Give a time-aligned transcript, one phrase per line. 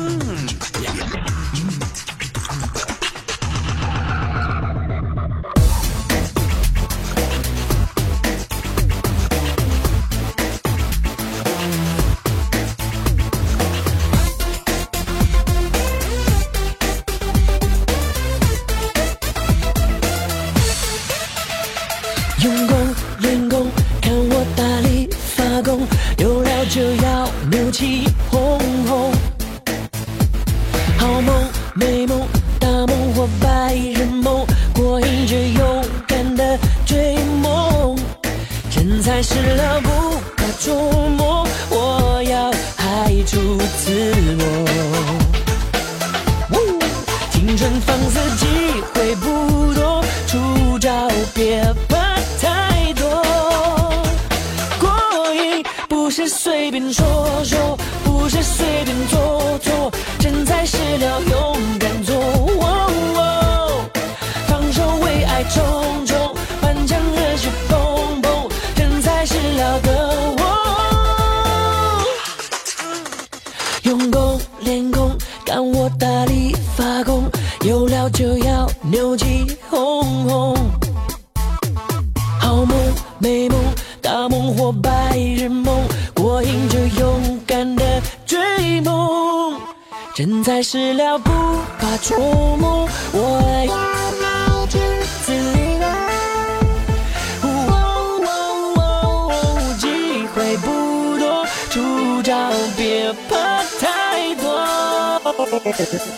[0.00, 0.69] Hmm.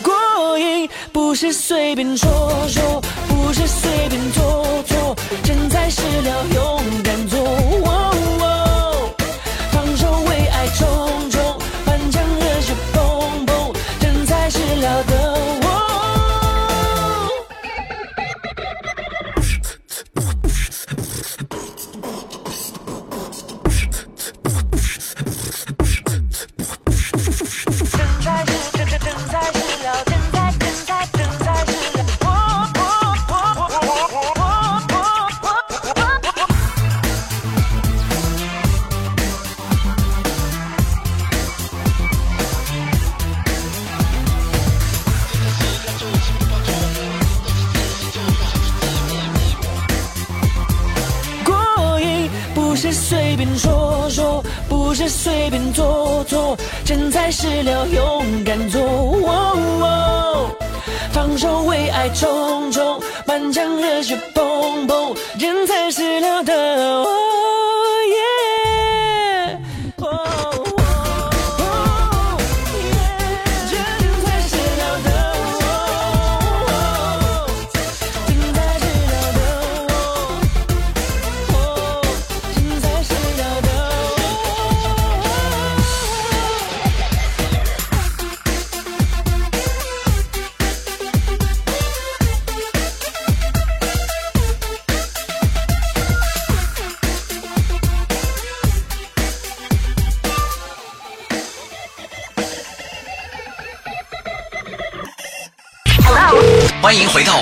[0.03, 2.29] 过瘾不是随便说
[2.67, 7.42] 说，不是随便做做，真材实料，勇敢做。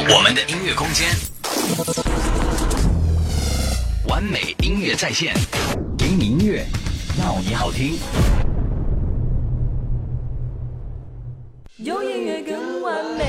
[0.10, 1.08] 我们的音乐空间，
[4.08, 5.36] 完美音乐在线，
[5.96, 6.66] 给你音乐，
[7.20, 8.00] 要你好听。
[11.78, 13.26] 有音乐更完美。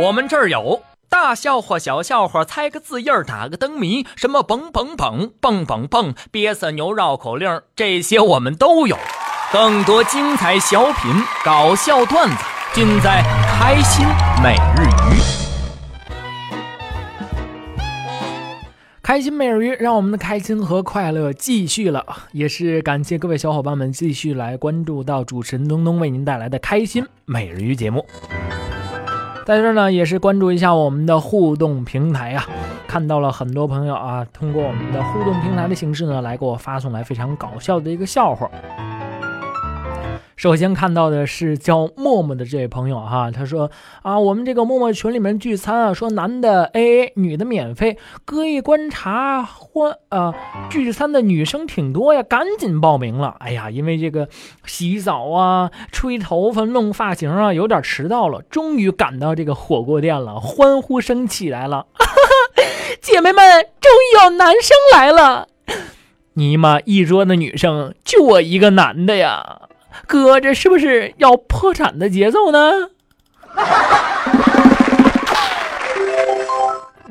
[0.00, 0.80] 我们这儿有
[1.28, 8.96] 大笑话、小笑话，猜个字印儿，打个灯谜，什么蹦蹦蹦、蹦蹦蹦、憋死牛绕口令，这些我们都有。
[9.52, 11.12] 更多精彩小品、
[11.44, 12.36] 搞笑段子，
[12.72, 14.06] 尽在开心
[14.42, 15.20] 每日鱼。
[19.02, 22.06] 开心每日鱼，让我们的开心和快乐继续了。
[22.32, 28.06] 也是感谢各位小伙伴们继续来关注到主持人东东为您带来的开心每日鱼节目。
[29.48, 32.44] 在这儿呢，也是关注一下我们的互动平台啊，
[32.86, 38.46] 看到了很多朋友啊，通过我们的互动平台的形式呢，来给我发送来非常搞笑的一个笑话。
[40.38, 47.98] 首先看到的是叫默默的这位朋友哈，他说啊，我们这个默默群里面聚餐啊，说男的 A A，女的免费。
[48.24, 50.32] 哥一观察，欢啊，
[50.70, 53.34] 聚餐的女生挺多呀，赶紧报名了。
[53.40, 54.28] 哎呀，因为这个
[54.64, 61.86] 洗澡啊、吹头发、弄发型啊，有点迟到了，终于赶到这个火锅店了，欢呼声起来了。
[63.02, 65.48] 姐妹们，终于有男生来了！
[66.34, 69.62] 尼玛，一桌的女生就我一个男的呀！
[70.06, 72.58] 哥，这是不是要破产的节奏呢？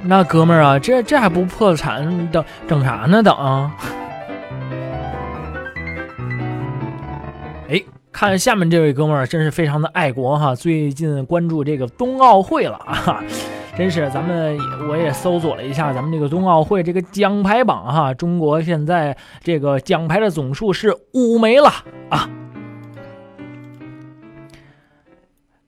[0.03, 3.21] 那哥们儿啊，这这还不破产，等等啥呢？
[3.21, 3.35] 等。
[7.69, 7.83] 哎，
[8.13, 10.55] 看下面这位哥们儿，真是非常的爱国哈！
[10.55, 13.21] 最近关注这个冬奥会了啊，
[13.77, 14.57] 真是咱们
[14.87, 21.69] 我也搜索了一下咱们这个冬奥会这个奖牌榜哈，中国现在这个奖牌的总数是五枚了
[22.09, 22.29] 啊。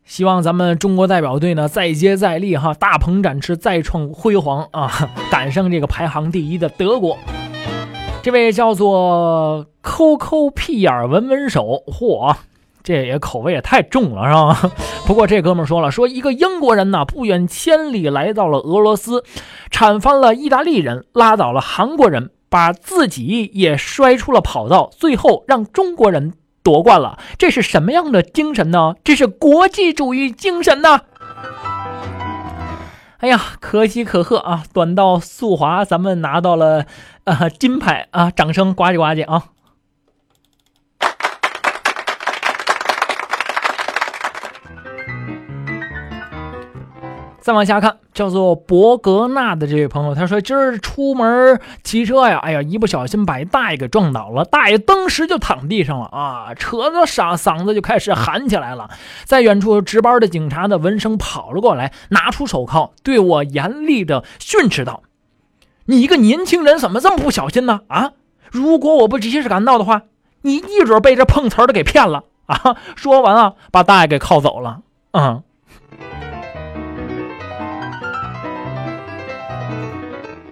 [0.09, 4.91] 希望咱们中国代表队呢再接再厉哈，大鹏展翅，再创辉煌啊，
[5.29, 7.15] 赶上这个排行第一的德国。
[8.23, 12.35] 这位叫做抠抠屁眼闻闻手，嚯，
[12.81, 14.71] 这也口味也太重了是吧？
[15.05, 19.23] 不过这哥们说了，说一个英国人呢不远千里来到了俄罗斯，
[19.69, 26.33] 铲翻了意大利人，拉倒了韩国人，把自己也摔出了跑道，最后让中国人。
[26.69, 28.93] 夺冠了，这是什么样的精神呢？
[29.03, 31.01] 这是国际主义精神呢！
[33.17, 34.63] 哎呀，可喜可贺啊！
[34.71, 36.85] 短道速滑，咱们拿到了
[37.23, 38.29] 啊金牌啊！
[38.29, 39.45] 掌声呱唧呱唧啊！
[47.49, 58.91] 再往下看，叫做博格纳的这位朋友，他说：“今儿出门骑车呀，哎呀，一不小心把一大爷给撞倒了，大爷当时就躺地上了啊，扯着嗓嗓子就开始喊起来了。
[59.25, 65.01] 在远处值班的警察的闻声跑了过来，拿出手铐对我严厉的训斥道
[65.89, 67.79] ：‘你一个年轻人怎么这么不小心呢？
[67.87, 68.11] 啊，
[68.51, 70.03] 如果我不及时赶到的话，
[70.43, 74.81] 你一准被这碰瓷的给骗了啊！’说完啊，把大爷给铐走了。
[75.13, 75.41] 嗯。”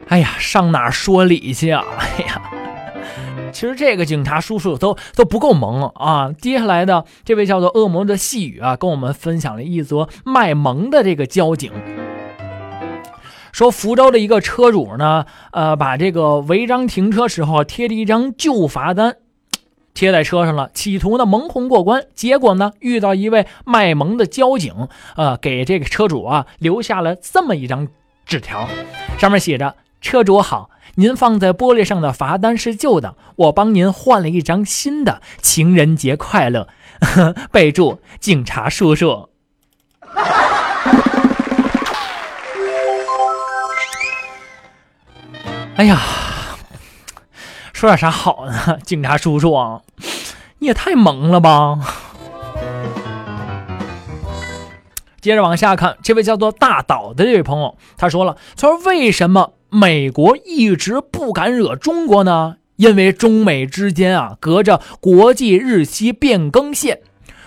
[0.10, 1.84] 哎呀，上哪说理去啊？
[2.00, 2.42] 哎呀，
[3.52, 6.32] 其实这个警察叔叔都都不够萌啊！
[6.32, 11.72] 接下来的这位叫做恶魔的细雨啊，跟我们分享了一则卖萌的这个交警，
[13.52, 19.18] 说福州的一个车主呢，呃，把这个违章停车时候贴的一张旧罚单
[19.94, 24.88] 贴在车上了，企图呢蒙混过关，结果呢遇到一位卖萌的交警，
[25.18, 27.88] 呃，给这个车主啊留下了这么一张
[28.26, 28.70] 纸条，
[29.18, 29.76] 上面写着。
[30.00, 35.22] 车主好，您放在玻璃上的罚单是旧的，我帮您换了一张新的。
[35.42, 36.68] 情人节快乐！
[37.52, 39.30] 备注：警察叔叔。
[45.76, 46.00] 哎呀，
[47.74, 48.80] 说点啥好呢？
[48.84, 49.82] 警察叔叔啊，
[50.60, 51.80] 你也太萌了吧！
[55.20, 67.02] 接着往下看，这位叫做大岛的这位朋友，他说了：“他说为什么？”美国一直不敢惹中国呢，因为中美之间啊隔着国际日期变更线。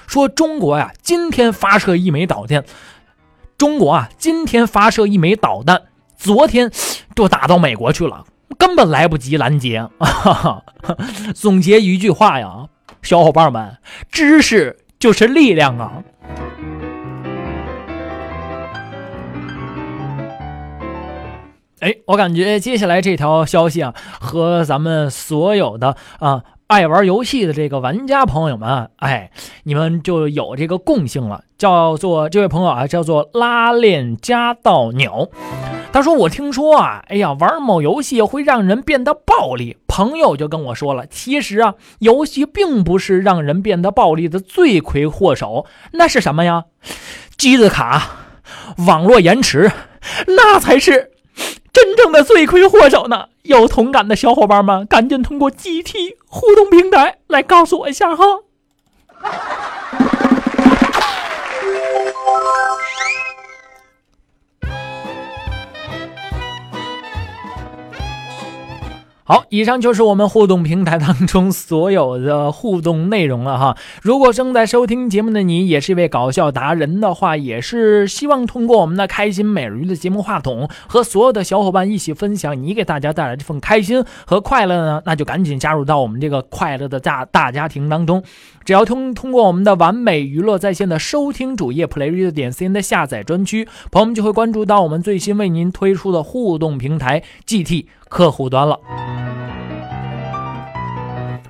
[0.07, 2.65] 说中国呀，今天发射一枚导弹，
[3.57, 5.83] 中国啊今天发射一枚导弹，
[6.17, 6.71] 昨天
[7.15, 8.25] 就打到美国去了，
[8.59, 9.87] 根本来不及拦截。
[11.35, 12.67] 总结一句话呀，
[13.03, 13.77] 小伙伴们，
[14.11, 16.03] 知识就是力量啊。
[21.81, 29.31] 哎，我感觉接下来这条消息啊，和咱们所有的啊爱玩游戏的这个玩家朋友们，哎，
[29.65, 35.29] 你们就有这个共性了，叫做这位朋友啊，叫做拉链加道鸟。
[35.93, 39.77] 他说：“我听说啊，哎呀，玩某游戏会让人变得暴力。
[39.89, 46.67] 朋友就跟我说了，其实啊，游戏并不是让人变得暴力的罪魁祸首，那是什么呀？
[47.37, 48.19] 机子卡、
[48.87, 49.73] 网络延迟，
[50.29, 51.11] 那才是。”
[51.73, 53.27] 真正的罪魁祸首呢？
[53.43, 58.25] 有同感的小伙伴们，赶紧通过 GT 互动平台来告诉我一下哈。
[69.31, 73.77] 好，以上就是我们互动平台当中所有的互动内容了哈。
[74.03, 88.21] 如果正在收听节目的你也是一位搞笑达人的话，也是希望通过我们的开心美人鱼的节目话筒，和所有的小伙伴一起分享你给大家带来这份开心和快乐呢，那就赶紧加入到我们这个快乐的大大家庭当中。
[88.65, 98.79] 只要通通过我们的完美娱乐在线的收听主页 playradio 点 cn 的下载专区，朋友们就会关注到我们最新为您推出的互动平台 GT 客户端了。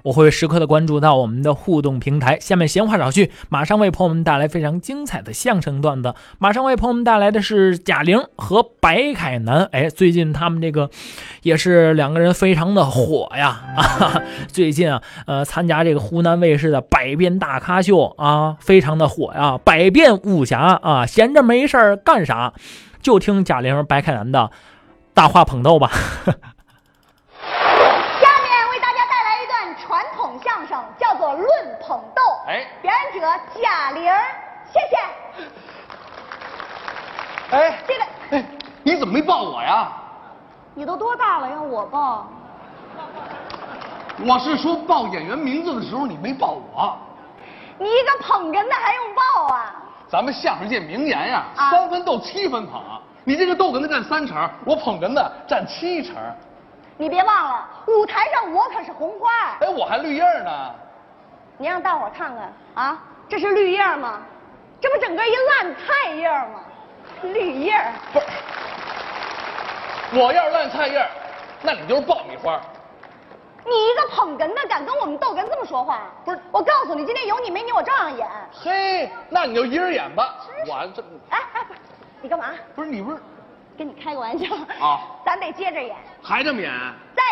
[0.02, 2.38] 我会时刻的关注到我们的互动平台。
[2.40, 6.14] 下面闲话少叙，马上为朋友们带来非常精彩的相声段子。
[6.38, 9.64] 马上为朋友们带来的是贾玲和白凯南。
[9.72, 10.90] 哎，最近他们这个
[11.42, 14.22] 也是两个人非常的火呀啊！
[14.48, 19.58] 最近啊，呃，参加这个湖南卫视的《百变大咖秀》啊，非常的火呀。
[19.64, 22.52] 百变武侠啊，闲着没事儿干啥，
[23.00, 24.50] 就听贾玲、白凯南的
[25.14, 25.90] 大话捧逗吧。
[25.90, 27.52] 下
[28.42, 31.46] 面为大家带来一段传统相声，叫做《论
[31.80, 32.22] 捧逗》。
[32.50, 33.28] 哎表演者
[33.62, 34.12] 贾玲，
[34.72, 34.96] 谢谢。
[37.56, 38.44] 哎这个哎，
[38.82, 39.92] 你怎么没抱我呀？
[40.74, 42.26] 你都多大了，让我抱？
[44.26, 46.98] 我是说报演员名字的时候你没报我。
[47.78, 49.72] 你一个捧哏的还用报啊？
[50.08, 52.82] 咱们相声界名言呀，啊三分逗，七分捧。
[53.22, 56.16] 你这个逗哏的占三成，我捧哏的占七成。
[56.96, 59.28] 你别忘了，舞台上我可是红花。
[59.60, 60.74] 哎，我还绿叶呢。
[61.60, 62.98] 你让大伙儿看看啊，
[63.28, 64.22] 这是绿叶吗？
[64.80, 66.62] 这不整个一烂菜叶吗？
[67.22, 67.74] 绿叶。
[68.14, 68.26] 不是，
[70.18, 71.06] 我要是烂菜叶，
[71.60, 72.58] 那你就是爆米花。
[73.66, 76.04] 你一个捧哏的敢跟我们逗哏这么说话？
[76.24, 78.26] 不是我告诉你，今天有你没你，我照样演。
[78.50, 80.36] 嘿，那你就一人演吧。
[80.66, 81.80] 我这哎哎，不是，
[82.22, 82.46] 你干嘛？
[82.74, 83.18] 不是你不是
[83.76, 84.46] 跟你开个玩笑
[84.80, 86.72] 啊咱得接着演，还这么演？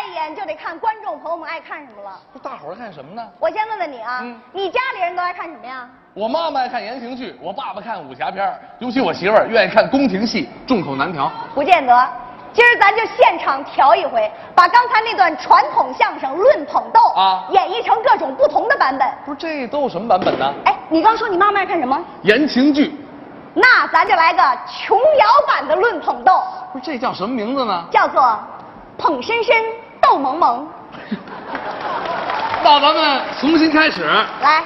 [0.09, 2.17] 再演就得看观众朋友们爱看什么了。
[2.33, 3.23] 不，大伙儿看什么呢？
[3.39, 5.87] 我先问问你啊，嗯你家里人都爱看什么呀？
[6.15, 11.31] 我妈妈爱看言情剧，我爸爸看武侠片儿尤其我媳妇儿愿意看宫廷戏，众口难调。
[11.53, 12.09] 不见得。
[12.51, 19.07] 今儿咱就现场调一回，把刚才那段传统相声《论捧逗》啊演绎成各种不同的版本。
[19.23, 20.51] 不是这都有什么版本呢？
[20.65, 22.03] 哎，你刚说你妈妈爱看什么？
[22.23, 22.99] 言情剧，
[23.53, 26.33] 那咱就来个琼瑶版的《论捧逗》，
[26.73, 27.85] 不是这叫什么名字呢？
[27.91, 28.39] 叫做
[28.97, 29.55] 捧深深
[30.01, 30.67] 逗萌萌。
[32.63, 34.03] 那咱们重新开始。
[34.03, 34.63] 来，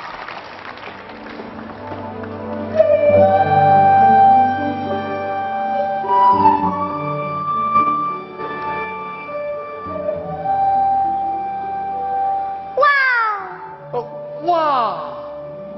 [12.75, 12.87] 哇，
[13.91, 14.05] 哦，
[14.45, 14.95] 哇，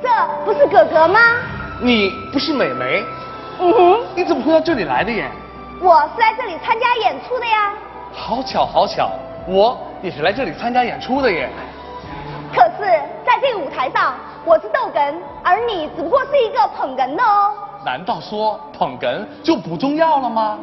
[0.01, 0.09] 这
[0.45, 1.19] 不是哥哥吗？
[1.81, 3.03] 你不是美眉，
[3.59, 5.29] 嗯哼，你怎么会到这里来的耶？
[5.81, 7.73] 我是来这里参加演出的呀。
[8.13, 9.11] 好巧好巧，
[9.47, 11.49] 我也是来这里参加演出的耶。
[12.53, 12.85] 可是，
[13.25, 17.53] 在这个舞台上，我是逗哏，而你只不过是一个捧哏的哦。
[17.85, 20.57] 难道说捧哏就不重要了吗？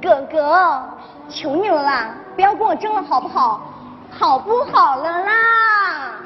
[0.00, 0.82] 哥哥，
[1.28, 3.60] 求你了啦，不要跟我争了好不好？
[4.10, 5.32] 好不好了啦？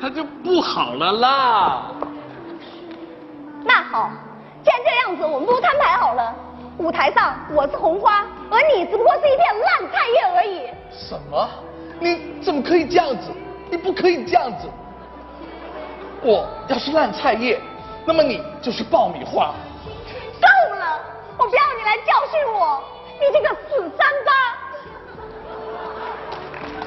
[0.00, 1.83] 他就不好了啦。
[3.65, 4.11] 那好，
[4.62, 6.35] 既然这样子，我们不如摊牌好了。
[6.79, 10.71] 舞台上我是红花，而你只不过是一片烂菜叶而已。
[10.91, 11.49] 什么？
[12.00, 13.31] 你怎么可以这样子？
[13.71, 14.69] 你不可以这样子。
[16.23, 17.61] 我要是烂菜叶，
[18.05, 19.55] 那么你就是爆米花。
[20.41, 21.00] 够了！
[21.38, 22.83] 我不要你来教训我，
[23.21, 24.31] 你这个死三八！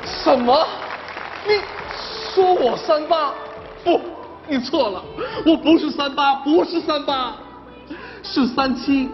[0.05, 0.67] 什么？
[1.45, 1.61] 你
[2.33, 3.33] 说我三八？
[3.83, 3.99] 不，
[4.47, 5.03] 你错了，
[5.45, 7.33] 我不是三八，不是三八，
[8.23, 9.09] 是三七。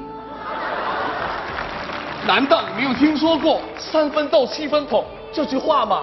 [2.26, 5.04] 难道你没有听说过“三分豆，七分捧”
[5.36, 6.02] 这句话吗？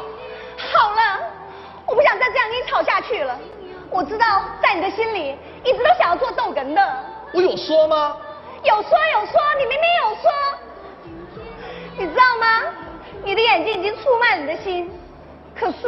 [0.59, 1.21] 好了，
[1.87, 3.39] 我不想再这样跟你吵下去了。
[3.89, 5.35] 我知道，在你的心里
[5.65, 8.15] 一直都想要做逗哏的，我有说吗？
[8.63, 10.31] 有说有说，你明明有说。
[11.97, 12.47] 你知道吗？
[13.25, 14.93] 你的眼睛已经出卖你的心，
[15.59, 15.79] 可是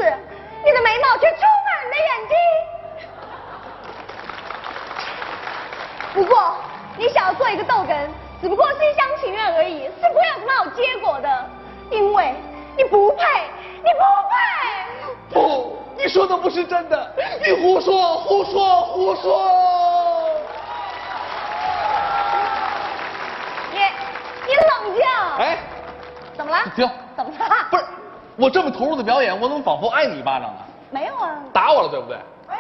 [0.65, 2.37] 你的眉毛却出卖你的眼睛。
[6.15, 6.57] 不过，
[6.97, 8.09] 你想要做一个逗哏，
[8.41, 11.51] 只不过是一厢情愿而已，是不会有什么好结果的，
[11.91, 12.35] 因为
[12.77, 13.25] 你不配，
[13.83, 14.35] 你不配。
[15.33, 17.15] 不，你说的不是真的，
[17.45, 19.51] 你胡说，胡说，胡说。
[23.73, 23.79] 你
[24.47, 25.05] 你冷静。
[25.39, 25.59] 哎，
[26.37, 26.65] 怎么了？
[26.75, 27.55] 停怎么了？
[27.71, 27.85] 不是，
[28.37, 30.59] 我这么投入的表演，我怎么仿佛挨你一巴掌呢？
[30.91, 31.37] 没有啊。
[31.53, 32.17] 打我了，对不对？
[32.49, 32.55] 没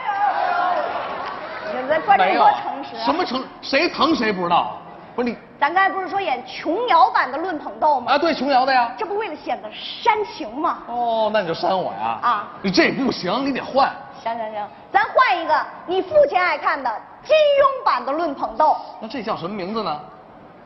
[1.76, 3.04] 有你在观众多诚实啊！
[3.04, 3.44] 什么诚？
[3.60, 4.78] 谁疼谁不知道？
[5.14, 8.12] 不是你咱刚才不是说演琼瑶版的论捧逗吗？
[8.12, 8.92] 啊，对琼瑶的呀。
[8.98, 10.82] 这不为了显得煽情吗？
[10.86, 12.18] 哦，那你就煽我呀？
[12.20, 13.90] 啊你这不行，你得换。
[14.22, 16.90] 行行行，咱换一个你父亲爱看的
[17.22, 19.98] 金庸版的论捧逗，那这叫什么名字呢？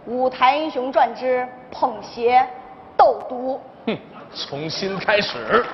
[0.11, 2.45] 《舞台英雄传之捧邪
[2.97, 3.61] 斗毒》。
[3.95, 3.99] 哼，
[4.35, 5.64] 重新开始。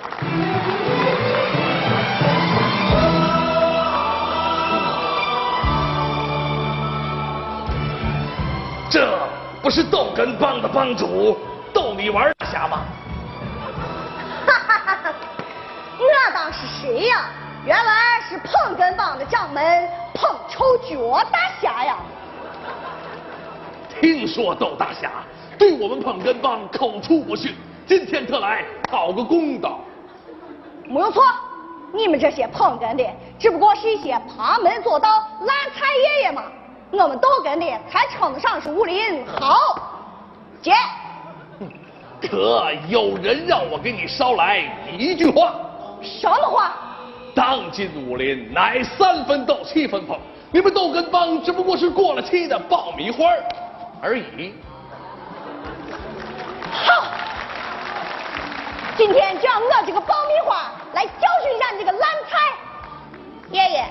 [9.64, 11.38] 不是逗哏帮的帮主
[11.72, 12.82] 逗你玩大侠吗？
[14.46, 15.14] 哈哈哈哈！
[15.98, 17.30] 我当是谁呀？
[17.64, 21.96] 原来是捧哏帮的掌门捧臭脚大侠呀！
[23.98, 25.10] 听说窦大侠
[25.58, 27.56] 对我们捧哏帮口出不逊，
[27.86, 29.78] 今天特来讨个公道。
[30.84, 31.24] 没有错，
[31.90, 33.02] 你们这些捧哏的
[33.38, 36.42] 只不过是一些旁门左道、烂菜爷爷嘛。
[36.90, 39.58] 我们都跟的才称得上是武林好
[40.62, 40.72] 姐。
[42.20, 44.58] 可有人让我给你捎来
[44.96, 45.54] 一句话：
[46.02, 46.72] 什么话？
[47.34, 50.18] 当今武林乃三分斗，七分捧，
[50.52, 53.44] 你们逗哏帮只不过是过了期的爆米花儿
[54.00, 54.54] 而已。
[56.72, 57.04] 好，
[58.96, 62.00] 今天就让我这个爆米花来教训一下你这个烂
[62.30, 62.38] 菜
[63.50, 63.84] 爷爷。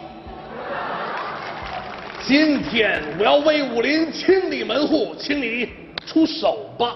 [2.26, 5.70] 今天我要为武林清理门户，请你
[6.06, 6.96] 出手吧。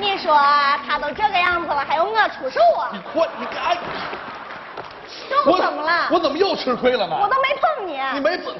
[0.00, 0.34] 你说
[0.86, 2.98] 他都这个样子了，还用我出手啊你？
[3.00, 3.76] 快，你干！
[5.46, 6.08] 又怎么了？
[6.10, 7.18] 我怎么又吃亏了呢？
[7.20, 8.00] 我都没碰你。
[8.14, 8.54] 你没碰，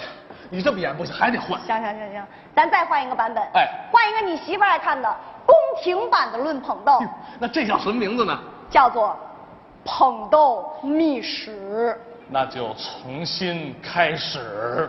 [0.51, 1.59] 你这么演不行，还得换。
[1.63, 2.23] 行行行行，
[2.55, 3.43] 咱再换一个版本。
[3.55, 5.17] 哎换一个你媳妇爱看的
[5.47, 7.03] 宫廷版的论捧逗，
[7.39, 8.39] 那这叫什么名字呢？
[8.71, 9.19] 叫做
[9.85, 11.97] 捧逗觅食。
[12.31, 14.89] 那就重新开始。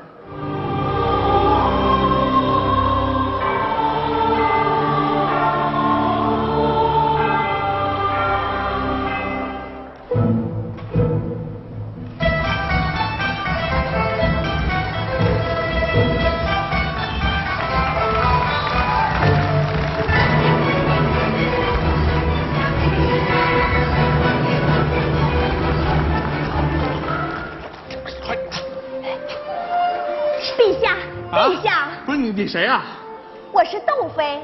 [34.09, 34.41] 我是窦妃。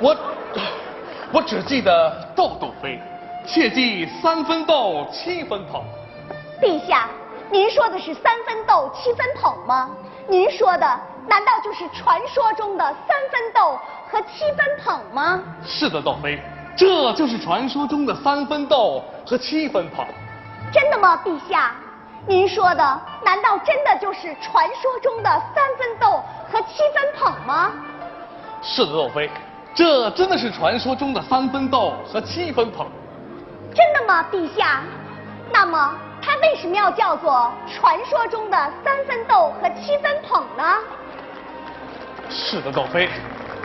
[0.00, 0.16] 我
[1.32, 3.00] 我只记得豆豆飞，
[3.46, 5.82] 切记三分豆，七分捧。
[6.60, 7.08] 陛下，
[7.50, 9.90] 您说的是三分豆七分捧吗？
[10.28, 13.78] 您说的难道就是传说中的三分豆
[14.10, 15.42] 和七分捧吗？
[15.64, 16.40] 是的，豆飞，
[16.76, 20.04] 这就是传说中的三分豆和七分捧。
[20.72, 21.74] 真的吗，陛下？
[22.24, 27.72] 您说的难道真的就是传说中的三分豆和七分捧吗？
[28.62, 29.28] 是的，豆飞，
[29.74, 32.86] 这真的是传说中的三分豆和七分捧。
[33.74, 34.82] 真的吗，陛下？
[35.52, 40.64] 那么它为什么要叫做传说中的三分斗和七分捧呢？
[42.30, 43.08] 是的，豆飞，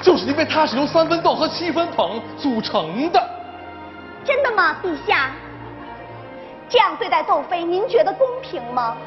[0.01, 3.23] 就是因为它是由三分豆和七分捧组成的。
[4.25, 5.29] 真的吗，陛下？
[6.67, 8.97] 这样对待窦妃，您觉得公平吗？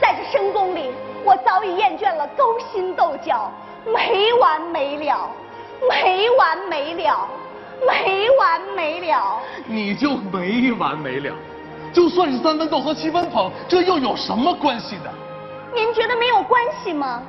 [0.00, 0.90] 在这深宫里，
[1.22, 3.52] 我早已厌倦了勾心斗角，
[3.86, 5.30] 没完没了，
[5.88, 7.28] 没完没了，
[7.86, 9.40] 没完没了。
[9.66, 11.34] 你就没完没了。
[11.92, 15.10] 就算是三分豆和七分捧，这又有什么关系呢？
[15.74, 17.22] 您觉得没有关系吗？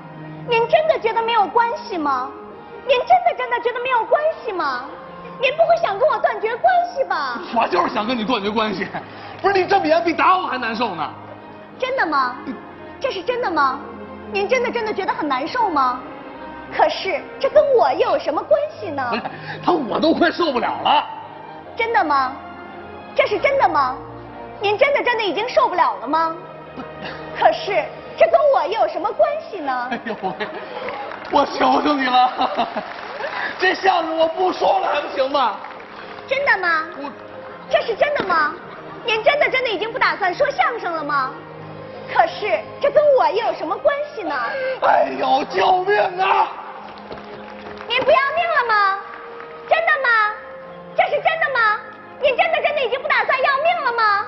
[0.47, 2.29] 您真的觉得没有关系吗？
[2.87, 4.85] 您真的真的觉得没有关系吗？
[5.39, 7.39] 您不会想跟我断绝关系吧？
[7.55, 8.85] 我就是想跟你断绝关系。
[9.41, 11.09] 不是你这么演比打我还难受呢。
[11.79, 12.35] 真的吗？
[12.99, 13.79] 这是真的吗？
[14.31, 15.99] 您真的真的觉得很难受吗？
[16.75, 19.11] 可是这跟我又有什么关系呢
[19.63, 21.05] 他我都快受不了了。
[21.75, 22.33] 真的吗？
[23.15, 23.97] 这是真的吗？
[24.61, 26.35] 您真的真的已经受不了了吗？
[27.37, 27.83] 可是
[28.17, 29.99] 这跟我又有什么关系呢哎？
[30.05, 30.47] 呦喂，
[31.31, 32.49] 我求求你了，
[33.57, 35.57] 这相声我不说了还不行吗？
[36.27, 36.85] 真的吗？
[37.01, 37.11] 我
[37.69, 38.53] 这是真的吗？
[39.03, 41.31] 您真的真的已经不打算说相声了吗？
[42.13, 44.35] 可是这跟我又有什么关系呢？
[44.83, 46.49] 哎呦，救命啊！
[48.03, 48.99] 不要命了吗？
[49.69, 50.33] 真的吗？
[50.97, 51.79] 这是真的吗？
[52.19, 54.25] 你真的真的已经不打算要命了吗？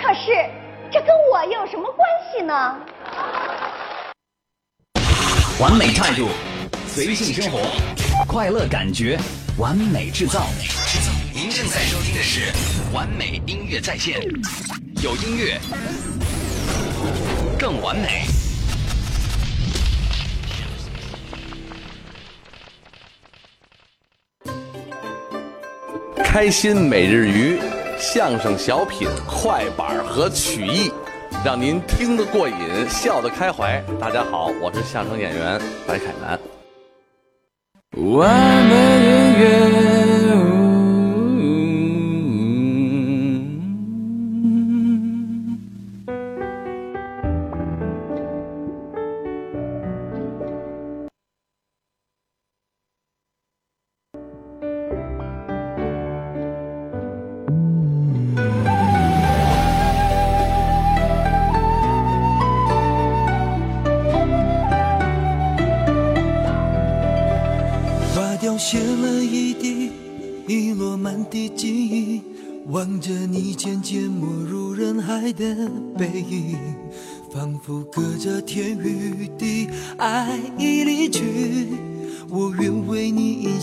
[0.00, 0.32] 可是
[0.90, 2.78] 这跟我有什么关系呢？
[5.60, 6.28] 完美态度，
[6.86, 7.60] 随性生活，
[8.26, 9.18] 快乐感觉，
[9.58, 10.46] 完美制造。
[11.34, 12.50] 您正在收听的是
[12.94, 14.22] 完美音乐在线。
[15.02, 15.60] 有音乐
[17.58, 18.24] 更完美。
[26.30, 27.58] 开心每日娱，
[27.96, 30.92] 相声小品、快板和曲艺，
[31.42, 32.54] 让您听得过瘾，
[32.86, 33.82] 笑得开怀。
[33.98, 36.38] 大家好，我是相声演员白凯南。
[38.12, 38.28] 完
[38.66, 40.57] 美音乐。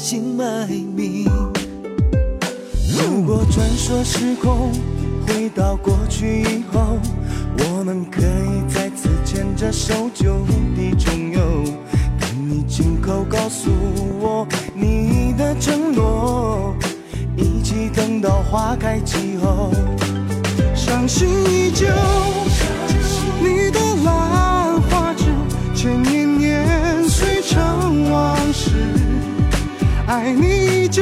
[0.08, 1.26] 心埋名。
[2.96, 4.72] 如果穿梭时空，
[5.26, 7.00] 回到过去以后，
[7.58, 11.40] 我们可以再次牵着手就地重游。
[12.20, 13.72] 等你亲口告诉
[14.20, 16.76] 我你的承诺，
[17.36, 19.72] 一起等到花开季后。
[20.76, 21.88] 伤心依旧，
[23.42, 25.26] 你的兰花指，
[25.74, 28.45] 千年年岁成往事。
[30.08, 31.02] 爱你依旧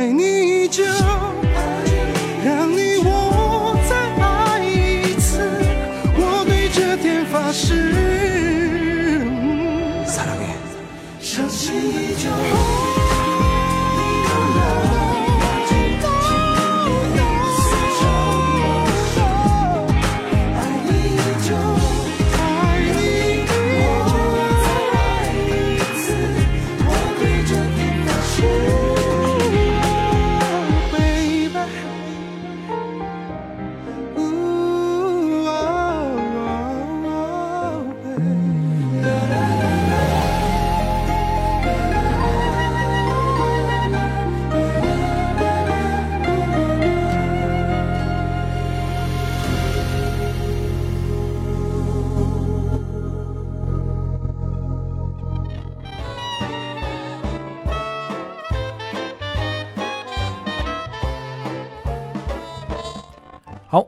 [0.00, 0.82] 爱你依旧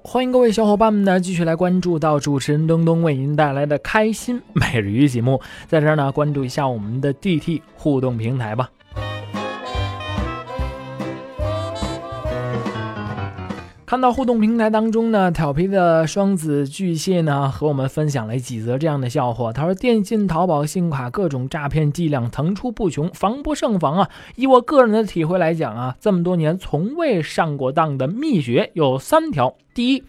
[0.03, 8.71] 欢迎各位小伙伴们呢，继续来关注到主持人东东为您带来的开心每日鱼节目，在这儿呢，关注一下我们的 DT 互动平台吧。
[13.93, 19.53] 看到互动平台当中呢，调皮的双子巨蟹呢和我们分享了几则这样的笑话。
[19.53, 24.09] 他说，电信、淘宝、信用卡各种诈骗伎俩层出不穷，防不胜防啊！
[24.35, 30.05] 以我个人的体会来讲啊，这么多年从未上过当的秘诀有三条：第一，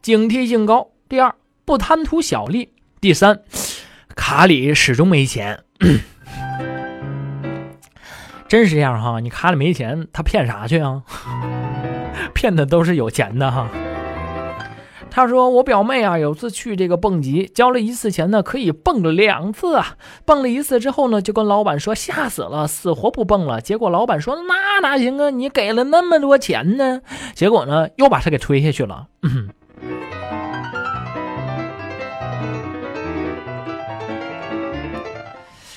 [0.00, 2.68] 警惕性高；第二，不贪图小利；
[3.00, 3.40] 第三，
[4.14, 5.64] 卡里始终没钱。
[8.46, 11.02] 真是这样哈，你卡里没钱，他骗啥去啊？
[12.34, 13.68] 骗的都是有钱的哈。
[15.14, 19.98] 他说：“我表妹啊，有次去这个蹦极，交了一次钱呢，可以蹦了两次啊。
[20.24, 23.60] 蹦了一次之后呢，就跟老板说吓死了，死活不蹦了。
[23.60, 27.02] 结果老板说那哪行啊，你给了那么多钱呢。
[27.34, 29.08] 结果呢，又把他给推下去了。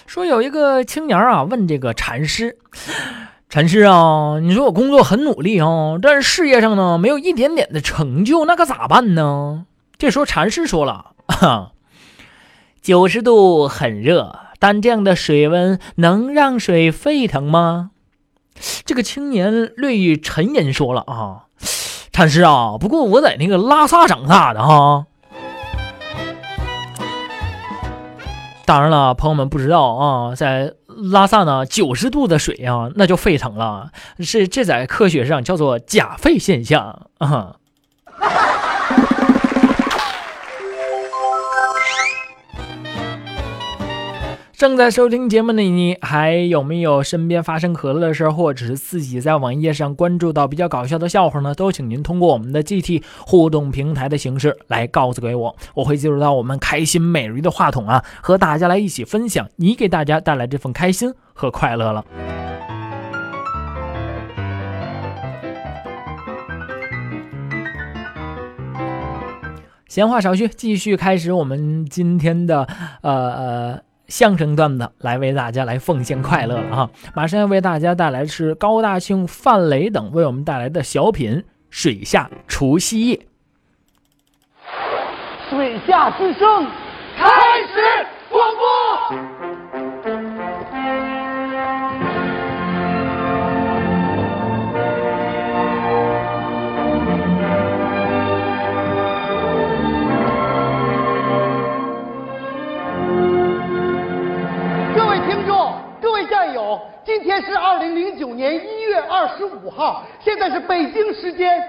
[0.08, 2.58] 说有一个青年啊，问这个禅师。”
[3.48, 9.66] 禅师啊，你说我工作很努力啊，但是事业上呢没有一点点的成就，那可咋办呢？
[9.98, 11.72] 这时候禅师说了：“哈
[12.82, 17.92] 九十度很热，但这样的水温能让水沸腾吗？”
[18.84, 21.46] 这个青年略一沉吟说了：“啊，
[22.12, 25.06] 禅师啊，不过我在那个拉萨长大的哈。”
[28.66, 30.74] 当然了，朋友们不知道啊，在。
[30.96, 33.92] 拉萨呢，九十度的水啊，那就沸腾了。
[34.20, 37.58] 是这在科学上叫做假沸现象啊。
[44.58, 51.54] 正在收听节目的你，还有没有身边发生可乐的事儿，或者是自己在网页上关注到比较搞笑的笑话呢？
[51.54, 62.06] 都请您通过我们的 GT 互动平台的形式来告诉给我，我会进入到我们开心美人鱼的话筒啊，和大家来一起分享你给大家带来这份开心和快乐了。
[69.90, 72.66] 闲话少叙，继续开始我们今天的
[73.02, 73.85] 呃呃。
[74.08, 76.90] 相声段子来为大家来奉献快乐了哈！
[77.16, 81.38] 马上要为大家带来的是高大庆、范磊等为我们带来的小品
[81.70, 83.16] 《水下除夕夜》。
[85.50, 86.68] 水下之声
[87.18, 87.28] 开
[87.74, 89.35] 始广播。
[106.28, 111.62] 战友今天是二零零九年一月二十五号，现在是北京时间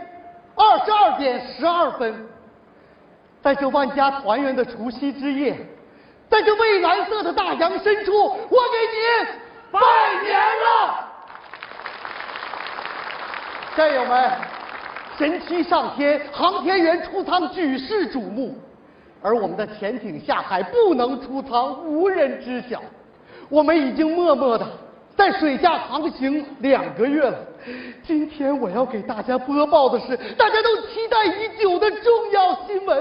[0.55, 2.27] 二十二点十二分。
[3.43, 5.57] 在这万家团圆的除夕之夜，
[6.29, 9.29] 在这蔚蓝色的大洋深处，我给您
[9.71, 9.81] 拜
[10.25, 11.09] 年了，
[13.77, 14.33] 战友们！
[15.19, 18.59] 神七上天，航天员出舱举世瞩目，
[19.23, 22.83] 而我们的潜艇下海不能出舱，无人知晓。
[23.49, 24.67] 我们已经默默的。
[25.17, 27.39] 在水下航行两个月了，
[28.03, 32.99] 今天我要给大家播报的是大家都期待已久的重要新闻。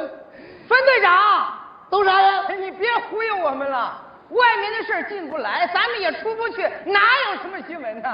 [0.66, 1.54] 分队长，
[1.90, 2.44] 都啥呀？
[2.58, 8.10] 你别忽悠我们了，外面的事进不来，咱们也出不去，哪有什么新闻呢？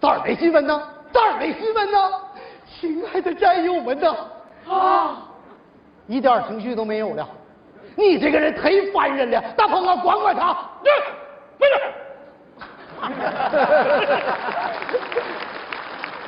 [0.00, 1.98] 咋儿没新闻呢，咋儿没新闻呢，
[2.66, 4.16] 亲爱的战友们呐，
[4.68, 5.22] 啊，
[6.08, 7.26] 一点情绪都没有了，
[7.94, 10.92] 你这个人忒烦人了，大鹏啊，管管他，对，
[11.58, 11.74] 回去。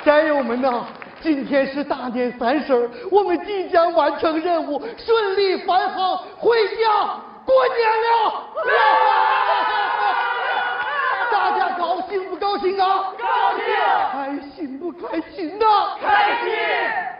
[0.04, 0.84] 战友们呐，
[1.20, 8.42] 今天是大年三十我们即将完成任务，顺利返航回家过年了。
[11.32, 13.12] 大家高兴不高兴啊？
[13.18, 13.64] 高兴。
[14.12, 15.96] 开心不开心呐？
[16.00, 16.54] 开心。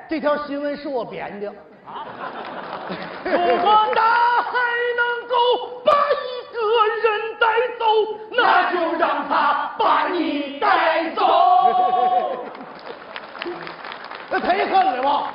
[0.09, 1.53] 这条新闻是我编的。
[3.25, 4.03] 如果大
[4.42, 4.51] 海
[4.97, 5.35] 能够
[5.85, 6.59] 把一个
[7.03, 7.46] 人带
[7.79, 7.85] 走，
[8.31, 11.22] 那就让他把你带走。
[14.31, 15.31] 那忒狠了吧？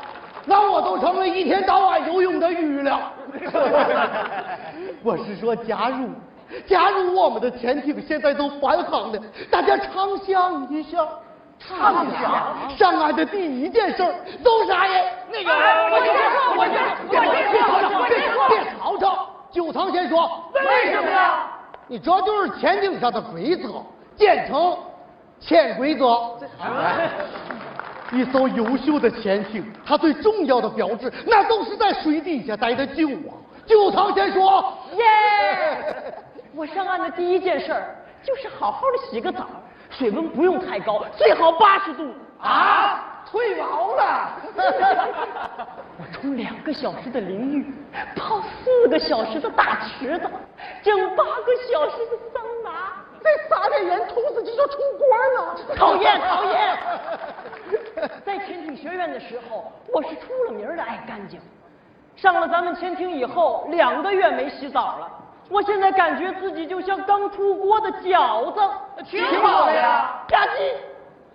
[0.45, 2.99] 那我都成了一天到晚游泳的鱼了。
[5.03, 6.09] 我是说，假如，
[6.65, 9.19] 假如我们的潜艇现在都返航了，
[9.51, 11.07] 大家畅想一下。
[11.59, 14.03] 畅想上岸的第一件事
[14.43, 14.99] 都啥呀？
[15.31, 15.51] 那个，
[15.91, 16.73] 我先说，我先，
[17.19, 17.53] 我先
[17.91, 18.17] 说，别
[18.49, 20.27] 别吵吵，九堂先说。
[20.55, 21.50] 为什么呀？
[21.91, 23.83] 你这就是潜艇上的规则，
[24.15, 24.77] 简称
[25.41, 26.39] 潜规则。
[28.13, 33.35] 一艘优秀的潜艇，它最重要的标志，那都是在水底下待的久啊。
[33.65, 34.73] 九堂先说。
[34.93, 36.13] 耶！
[36.55, 37.75] 我上岸的第一件事
[38.23, 39.45] 就是好好的洗个澡。
[39.89, 43.10] 水温不用太高，最好八十度啊！
[43.31, 44.29] 退毛了。
[45.97, 47.73] 我冲两个小时的淋浴，
[48.15, 50.29] 泡四个小时的大池子，
[50.83, 52.91] 蒸八个小时的桑拿，
[53.21, 55.55] 再撒点盐，吐自己就出锅了。
[55.75, 56.77] 讨厌讨厌！
[58.25, 61.39] 在潜艇学院的时候，我是出了名的爱干净。
[62.17, 65.07] 上了咱们潜艇以后，两个月没洗澡了。
[65.49, 68.59] 我现在感觉自己就像刚出锅的饺子，
[69.05, 70.23] 挺好的呀。
[70.27, 70.73] 吧唧，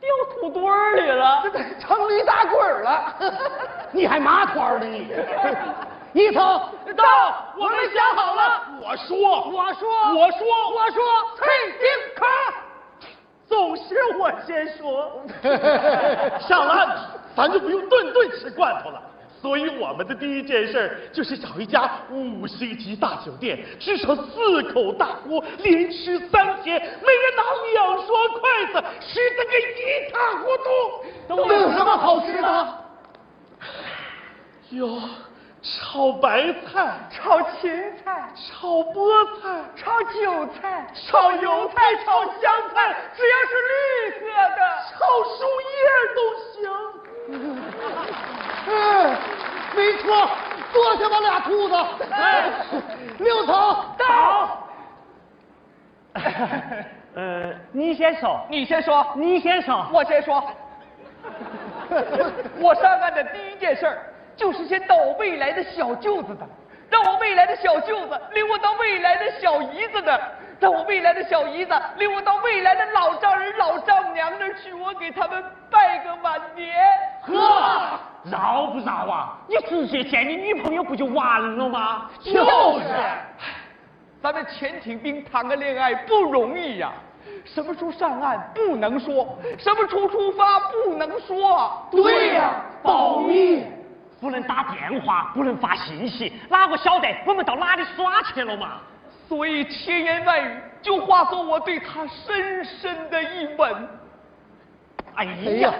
[0.01, 1.43] 掉土堆儿里了。
[1.81, 3.15] 成驴打滚儿了，
[3.93, 5.09] 你还麻团呢你？
[6.13, 6.43] 一层
[6.97, 7.05] 到，
[7.59, 8.63] 我们想好了。
[8.81, 9.19] 我说，
[9.51, 11.05] 我说，我说，我说，
[11.37, 11.47] 崔
[11.79, 12.25] 金科，
[13.47, 13.83] 总是
[14.19, 15.21] 我先说。
[16.41, 16.97] 上了岸，
[17.37, 19.03] 咱就不用顿顿吃罐头了。
[19.41, 30.67] 所以我们的第一件事就是找一家五星级大酒店，至少四口大锅，连吃三天，每人拿两双筷子，吃的个一塌糊涂。
[31.29, 32.85] 都有什么好吃的？
[34.71, 35.01] 有
[35.63, 37.71] 炒白菜、炒芹
[38.05, 42.35] 菜、炒菠菜、炒韭菜、炒油菜、炒香
[42.75, 43.75] 菜，只要是绿
[44.19, 44.25] 色
[44.57, 44.99] 的，炒
[45.37, 45.39] 树
[45.71, 45.79] 叶
[46.15, 46.19] 都
[46.53, 46.57] 行。
[48.69, 49.17] 嗯，
[49.75, 50.29] 没错，
[50.73, 51.75] 坐下吧，俩兔子。
[52.11, 52.51] 哎
[53.19, 53.55] 六层
[53.99, 54.69] 到。
[57.15, 60.43] 呃，你先说，你先说，你先说，我先说。
[62.59, 63.99] 我上岸的第一件事儿
[64.37, 66.49] 就是先到我未来的小舅子那儿，
[66.91, 70.21] 让我未来的小舅子领我到未来的小姨子那儿，
[70.59, 76.75] 让我未来的小姨子领我到未来的老丈人、老丈娘那儿去，我给他们拜个晚年。
[77.23, 79.37] 呵，饶不饶啊？
[79.49, 82.11] 你直接见你女朋友不就完了吗？
[82.21, 82.33] 就
[82.81, 82.89] 是，
[84.23, 86.91] 咱们潜艇兵谈个恋爱不容易呀、
[87.45, 91.87] 什么时候上岸不能说，什么时候出发不能说。
[91.91, 93.67] 对呀保密。
[94.19, 98.79] 不能打电话，不能发信息，哪个晓得我们到哪里耍去了嘛？
[99.29, 103.89] 所以千言万语就化作我对他深深的一吻。
[105.15, 105.75] 哎哎呀呀，，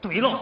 [0.00, 0.40] 对了，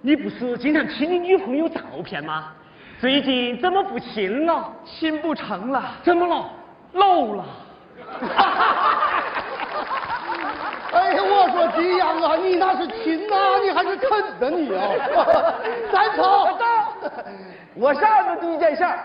[0.00, 2.52] 你不是经常亲你女朋友照片吗？
[3.00, 4.72] 最近怎么不亲了？
[4.84, 6.50] 亲不成了，怎么了？
[6.92, 7.44] 漏了。
[10.92, 14.86] 哎呀，我说金阳啊，你那是亲呐、你还是啃的你啊？
[15.90, 16.24] 三层
[17.74, 19.00] 我上岸的第一件事儿，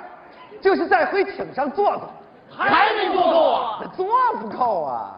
[0.62, 2.10] 就是在回艇上坐坐。
[2.52, 3.84] 还没坐够啊？
[3.96, 4.08] 坐
[4.40, 5.16] 不够啊！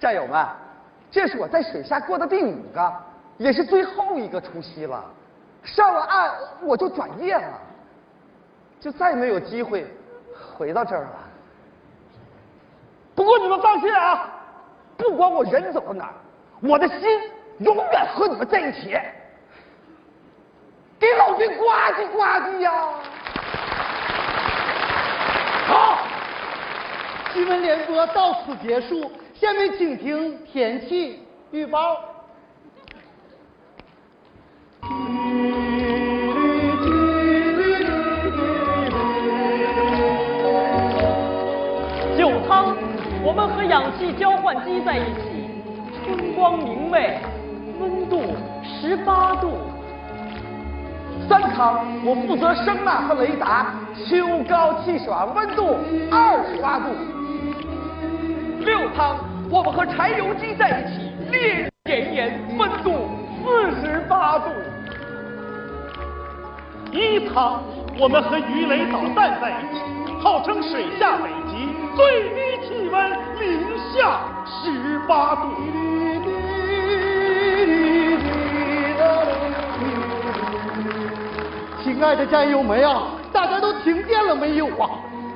[0.00, 0.44] 战友们，
[1.10, 2.92] 这是我在水下过的第五个，
[3.38, 5.04] 也是最后一个除夕了。
[5.62, 6.32] 上了岸
[6.62, 7.60] 我就转业了，
[8.80, 9.86] 就再没有机会
[10.56, 11.16] 回到这儿了。
[13.14, 14.28] 不过你们放心啊，
[14.96, 16.14] 不管我人走到哪儿，
[16.62, 17.08] 我的心
[17.58, 18.98] 永远和你们在一起。
[20.98, 21.64] 给老兵呱
[21.96, 22.72] 唧呱唧呀！
[25.70, 25.98] 好，
[27.32, 31.20] 新闻联播到此结束，下面请听天气
[31.52, 31.96] 预报。
[42.18, 42.74] 酒汤，
[43.22, 45.52] 我们和氧气交换机在一起，
[46.04, 47.20] 春光明媚，
[47.78, 49.69] 温度十八度。
[51.30, 55.76] 三康，我负责声呐和雷达，秋高气爽，温度
[56.10, 56.86] 二十八度。
[58.58, 59.16] 六汤，
[59.48, 63.08] 我们和柴油机在一起，烈日炎炎，温度
[63.44, 64.46] 四十八度。
[66.90, 67.62] 一趟，
[67.96, 75.79] 我们和鱼雷导弹在一起，号称水下北极，最低气温零下十八度。
[82.00, 84.88] 亲爱的战友们啊，大家都听见了没有啊？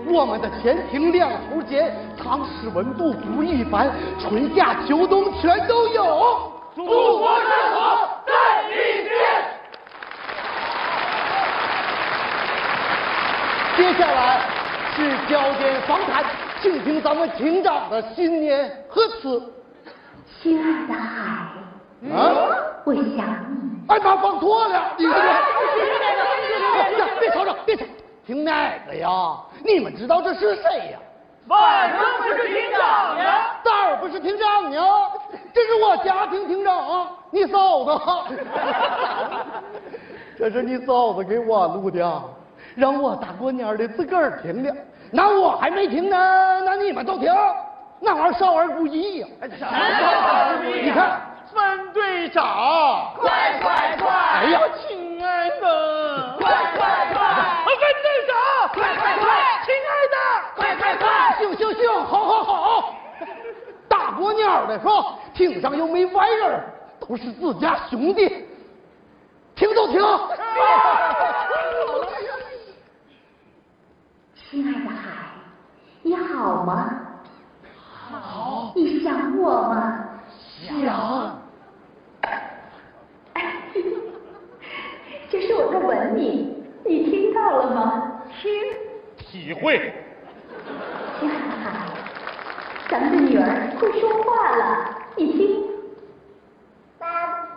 [0.07, 6.51] 我们的前庭两头尖藏尸温度不一般，春夏秋冬全都有。
[6.75, 8.33] 祖国生活在
[8.71, 8.73] 一
[9.07, 9.13] 边。
[13.77, 14.41] 接下来
[14.97, 16.25] 是焦点访谈，
[16.63, 19.53] 请听咱们厅长的新年贺词。
[20.41, 20.95] 亲爱的
[22.87, 23.85] 我想你。
[23.87, 25.19] 哎妈，放错了，你这个。
[25.19, 25.43] 呀，
[27.21, 27.85] 别吵吵，别吵，
[28.27, 29.09] 听哪个呀？
[29.65, 30.99] 你们知道这是谁呀？
[31.47, 33.61] 反正不是厅长呀。
[33.63, 34.81] 咋儿不是厅长呢？
[35.53, 38.01] 这是我家庭厅长，你嫂子。
[40.39, 42.23] 这是你嫂子给我录的，
[42.75, 44.75] 让我大过年的自个儿听的。
[45.11, 47.33] 那我还没听呢，那你们都听，
[48.01, 49.29] 那玩意儿少儿不宜呀、
[49.61, 51.21] 少儿不宜你看，
[51.55, 54.11] 分队长，快快快！
[54.11, 55.04] 哎呀，亲
[56.39, 56.81] 快快
[57.13, 57.19] 快。
[57.25, 57.71] 啊问
[58.03, 58.07] 队
[58.73, 59.25] 快快快。
[59.65, 60.17] 亲爱的。
[60.57, 61.05] 快快快。
[61.39, 62.95] 行行好好好
[63.89, 66.63] 大过鸟的说艇上又没外人
[67.01, 68.47] 都是自家兄弟。
[69.57, 70.01] 停都停。
[74.35, 74.95] 亲爱的海
[76.03, 76.91] 你好吗？
[78.09, 78.73] 好。
[78.75, 80.05] 你想我吗？
[80.67, 81.43] 想。
[86.15, 86.55] 你，
[86.85, 88.23] 你听到了吗？
[88.41, 88.51] 听，
[89.17, 89.93] 体会。
[92.89, 95.65] 咱们的女儿会说话了，你听。
[96.99, 97.49] 爸爸，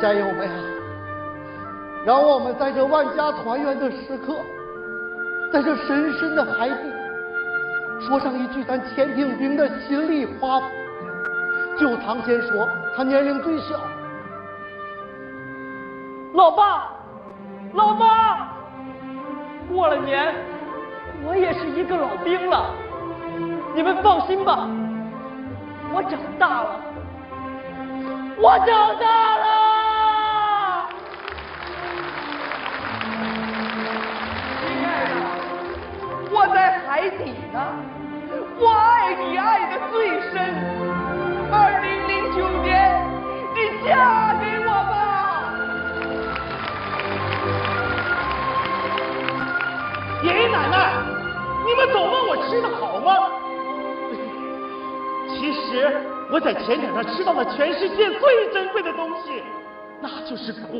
[0.00, 0.54] 亲爱的战友们呀，
[2.06, 4.34] 让我们在这万家团圆的时刻，
[5.52, 6.74] 在这深深的海底，
[8.00, 10.62] 说上一句咱潜艇兵的心里话。
[11.78, 13.78] 就唐先说，他年龄最小，
[16.34, 16.88] 老爸，
[17.74, 18.48] 老妈，
[19.70, 20.34] 过了年，
[21.24, 22.70] 我也是一个老兵了。
[23.74, 24.68] 你们放心吧，
[25.92, 26.80] 我长大了，
[28.38, 29.29] 我长大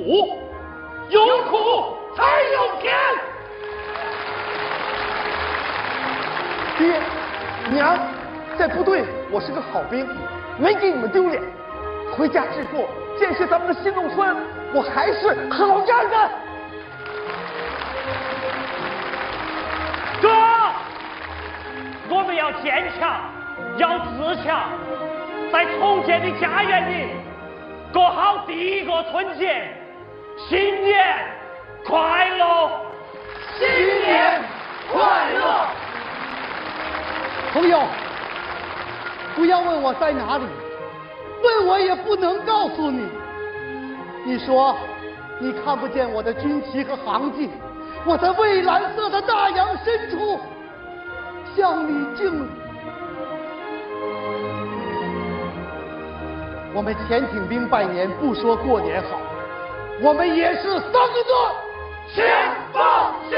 [0.03, 0.39] 苦，
[1.11, 2.95] 有苦才有甜。
[6.79, 7.01] 爹，
[7.71, 7.99] 娘，
[8.59, 10.09] 在部队我是个好兵，
[10.59, 11.43] 没给你们丢脸。
[12.17, 12.89] 回家致富
[13.19, 14.35] 建设咱们的新农村，
[14.73, 16.31] 我还是好样的。
[20.23, 20.29] 哥，
[22.09, 23.21] 我们要坚强，
[23.77, 24.71] 要自强，
[25.53, 27.11] 在重建的家园里
[27.93, 29.69] 过好第一个春节。
[30.49, 30.99] 新年
[31.87, 32.71] 快乐！
[33.59, 33.69] 新
[34.03, 34.43] 年
[34.93, 35.67] 快乐！
[37.53, 37.83] 朋友，
[39.35, 40.45] 不要问我在哪里，
[41.43, 43.09] 问我也不能告诉你。
[44.25, 44.77] 你说
[45.39, 47.51] 你看不见我的军旗和航迹，
[48.05, 50.39] 我在蔚蓝色的大洋深处
[51.57, 52.49] 向你敬礼。
[56.73, 59.19] 我们潜艇兵拜年不说过年好，
[60.03, 61.31] 我们也是三个字：
[62.15, 62.25] 前
[62.73, 63.37] 放心。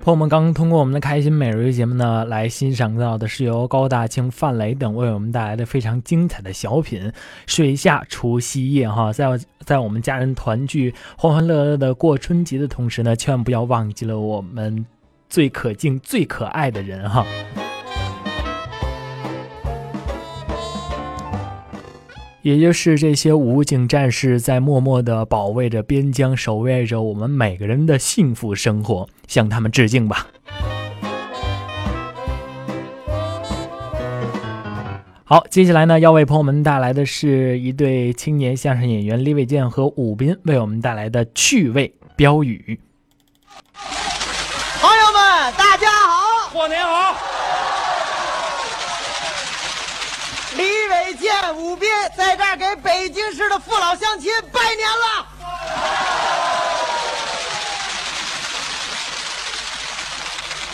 [0.00, 7.02] 朋友们刚刚通过我们的开心每日节目呢，来欣赏到的是由高大庆、范磊等为我们带来的非常精彩的小品
[7.46, 9.26] 《水下除夕夜》哈，在
[9.60, 14.86] 在我们家人团聚、欢欢乐乐的过春节的同时呢，千万不要忘记了我们
[15.28, 17.26] 最可敬、最可爱的人哈。
[22.42, 30.26] 也就是这些武警战士在默默地保卫着边疆，守卫着我们每个人的幸福生活，向他们致敬吧。
[35.22, 42.80] 好，接下来呢，要为朋友们带来的是一对青年相声演员李伟健和武斌为我们带来的趣味标语。
[44.80, 47.16] 朋友们，大家好，过年好！
[50.56, 50.64] 李
[51.22, 55.26] 伟健、武斌在这儿给北京市的父老乡亲拜年了。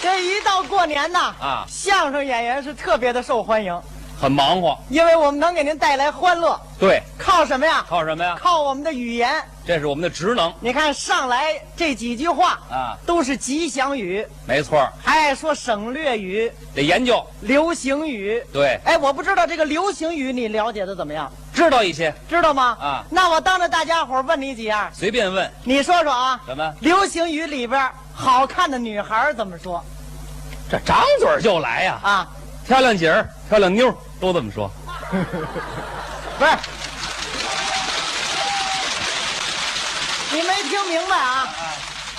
[0.01, 3.79] 这一到过年呐，啊相声演员是特别的受欢迎，
[4.19, 4.79] 很忙活。
[4.89, 6.59] 因为我们能给您带来欢乐。
[6.79, 7.85] 对，靠什么呀？
[7.87, 8.35] 靠什么呀？
[8.41, 9.31] 靠我们的语言。
[9.69, 17.23] 这是我们的职能你看上来这几句话啊，都是吉祥语，没错儿，还爱说省略语、得研究。
[17.43, 18.43] 流行语。
[18.51, 21.31] 对，哎，我不知道这个流行语你了解的怎么样？
[21.53, 22.79] 知道一些，知道吗？
[22.81, 25.53] 啊那我当着大家伙儿问你几样，随便问。
[25.65, 26.41] 你说说啊。
[26.47, 26.75] 什么？
[26.81, 29.85] 流行语里边好看的女孩儿怎么说？
[30.71, 32.01] 这张嘴儿就来呀！
[32.03, 32.29] 啊，
[32.67, 34.71] 漂亮姐儿、漂亮妞儿都这么说。
[36.39, 36.53] 不是，
[40.31, 41.55] 你没听明白啊？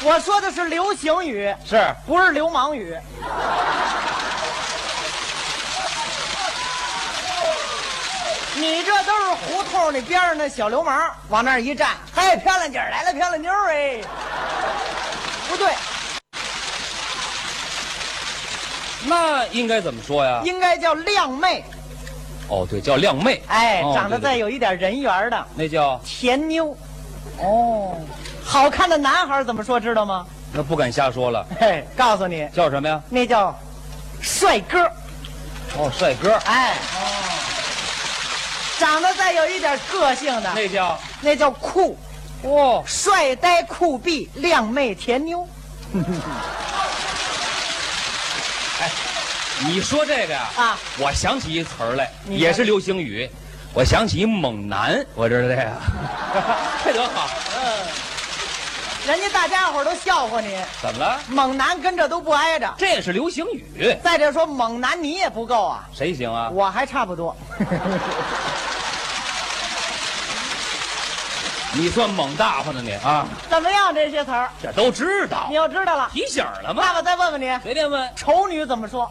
[0.01, 2.97] 我说的是流行语，是不是流氓语？
[8.55, 14.01] 你这都是胡同里边上的小流氓，往那儿一站，嘿，漂亮姐儿来了，漂亮妞儿哎，
[15.47, 15.71] 不对，
[19.03, 20.41] 那应该怎么说呀？
[20.43, 21.63] 应该叫靓妹。
[22.49, 23.43] 哦，对，叫靓妹。
[23.47, 26.75] 哎，哦长得对对再有一点人缘的那叫甜妞。
[27.37, 27.95] 哦，
[28.43, 30.25] 好看的男孩怎么说知道吗？
[30.51, 31.45] 那不敢瞎说了。
[31.59, 32.99] 嘿，告诉你，叫什么呀？
[33.09, 33.55] 那叫
[34.19, 34.83] 帅哥。
[35.77, 36.33] 哦，帅哥。
[36.45, 37.07] 哎，哦
[38.79, 41.97] 长得再有一点个性的，那叫那叫酷。
[42.41, 45.47] 哦，帅呆酷毙，靓妹甜妞。
[48.81, 48.89] 哎
[49.65, 50.49] 你说这个呀？
[50.55, 53.29] 啊，我想起一词儿来，也是流行语。
[53.73, 55.61] 我想起一猛男，我知道这个，
[56.83, 57.29] 这多好。
[57.55, 57.85] 嗯，
[59.07, 61.19] 人家大家伙都笑话你，怎么了？
[61.27, 62.73] 猛男跟这都不挨着。
[62.77, 63.95] 这也是流行语。
[64.03, 66.49] 再者说，猛男你也不够啊，谁行啊？
[66.49, 67.35] 我还差不多。
[71.71, 73.27] 你算猛大发的你啊！
[73.47, 73.93] 怎么样？
[73.93, 76.09] 这些词儿这都知道你，要知道了。
[76.11, 76.81] 提醒了吗？
[76.83, 78.09] 那我再问问你，随便问。
[78.15, 79.09] 丑女怎么说？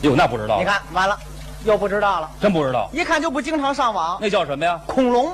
[0.00, 0.58] 哟，那不知道。
[0.58, 1.18] 你，看，完了，
[1.66, 2.30] 又不知道了。
[2.40, 2.88] 真不知道。
[2.92, 4.16] 一看就不经常上网。
[4.20, 4.80] 那叫什么呀？
[4.86, 5.26] 恐龙，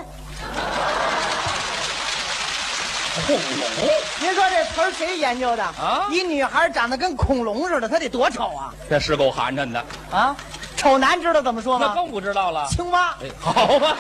[3.27, 3.89] 恐龙。
[4.19, 8.73] 您说这词儿谁研究的啊一女孩长得跟恐龙似的，她得多丑啊！
[8.89, 9.85] 这是够寒碜的。
[10.11, 10.35] 啊，
[10.77, 11.87] 丑男知道怎么说吗？
[11.89, 12.67] 那更不知道了。
[12.71, 13.11] 青蛙。
[13.23, 13.95] 哎，好吧，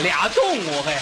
[0.00, 0.96] 俩动物嘿。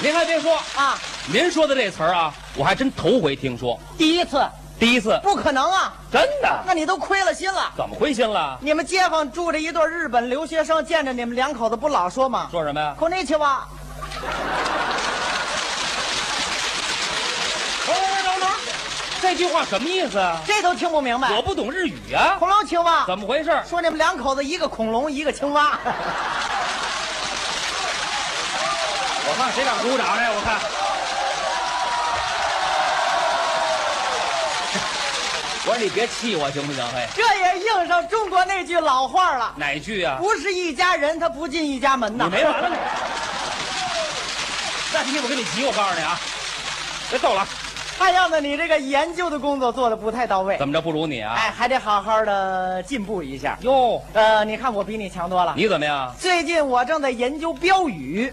[0.00, 4.40] 您还别说，啊，您说的这词儿啊，我还真头回听说，第一次，
[4.79, 5.91] 第一次，不可能啊！
[6.09, 6.63] 真的。
[6.65, 7.69] 那你都亏了心了。
[7.75, 8.57] 怎么灰心了？
[8.61, 12.47] 你们街坊住着一对日本留学生，见着你们两口子不老说吗？
[12.49, 12.95] 说什么呀？
[12.97, 13.67] こんにちは。
[17.85, 18.49] 等等等等，
[19.21, 20.39] 这句话什么意思啊？
[20.47, 21.29] 这都听不明白。
[21.35, 23.61] 我不懂日语呀、恐龙青蛙，怎么回事？
[23.69, 25.77] 说你们两口子一个恐龙，一个青蛙。
[29.27, 30.29] 我看谁敢鼓掌来？
[30.31, 30.82] 我看。
[35.74, 36.84] 说你别气我行不行？
[36.94, 42.26] 嘿，这也应上中国那句老话了：哪句啊、不是一家人，他不进一家门呐。
[42.30, 42.76] 你没完了你！
[44.92, 46.20] 再提我跟你急，我告诉你啊，
[47.10, 47.44] 别逗了。
[47.98, 50.56] 看样子你这个研究的工作做的不太到位。
[50.58, 51.34] 怎么着不如你啊？
[51.36, 53.58] 哎，还得好好的进步一下。
[53.62, 55.54] 哟，呃，你看我比你强多了。
[55.56, 56.14] 你怎么样？
[56.20, 58.32] 最近我正在研究标语，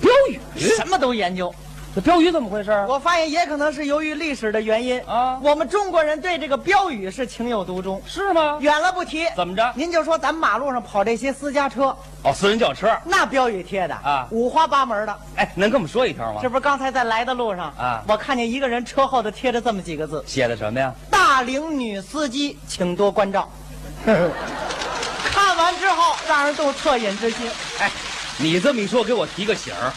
[0.00, 0.40] 标语？
[0.74, 1.54] 什么都研究。
[1.96, 2.70] 这标语怎么回事？
[2.86, 8.02] 我发现也可能是由于历史的原因啊我们中国人对这个标语是情有独钟。
[8.06, 8.58] 是吗？
[8.60, 9.72] 远了不提，怎么着？
[9.74, 12.94] 您就说咱马路上跑这些私家车，哦，私人轿车。
[13.02, 15.18] 那标语贴的啊五花八门的。
[15.36, 16.50] 哎，能跟我们说一条吗这？
[16.50, 20.92] 不是刚才在来的路上啊我看见一个人车后头贴着这么几个字：写的什么呀？
[21.10, 23.48] 大龄女司机，请多关照。
[24.04, 27.50] 看完之后，让人动恻隐之心。
[27.80, 27.90] 哎，
[28.36, 29.90] 你这么一说，给我提个醒儿。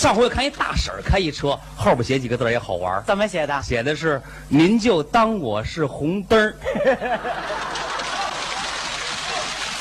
[0.00, 3.62] 上回看一大婶儿开一车，后边写几个字儿也好玩儿怎么写的？
[3.62, 6.56] 写的是“您就当我是红灯儿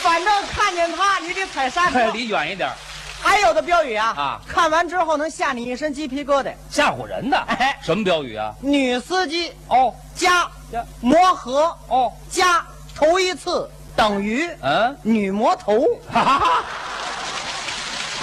[0.03, 2.05] 反正看见他，你得踩刹车。
[2.11, 2.75] 离远一点儿，
[3.21, 6.51] 还有的标语啊，啊看完之后能吓你一身鸡皮疙瘩。
[6.69, 7.37] 吓唬人的。
[7.47, 8.53] 哎什么标语啊？
[8.59, 12.61] 女司机哦加加磨合哦，加
[12.93, 15.79] 头一次等于嗯，女魔头。
[16.11, 16.63] 哈哈哈，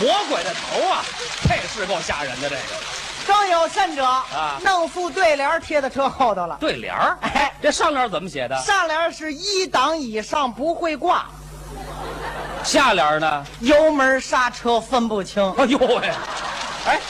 [0.01, 1.05] 魔鬼的头啊，
[1.49, 2.63] 这是够吓人的这个
[3.27, 6.57] 更有甚者啊弄副对联贴在车后头了。
[6.61, 7.19] 对联儿。
[7.23, 8.57] 哎，这上联怎么写的？
[8.63, 11.27] 上联是一档以上不会挂，
[12.63, 13.45] 下联呢？
[13.61, 15.43] 油门刹车分不清。
[15.59, 16.11] 哎呦喂，
[16.87, 17.01] 哎，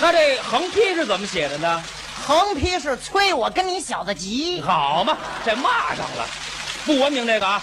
[0.00, 1.84] 那这横批是怎么写的呢？
[2.24, 4.62] 横批是催我跟你小子急。
[4.62, 6.26] 好嘛，这骂上了，
[6.86, 7.60] 不文明这个啊，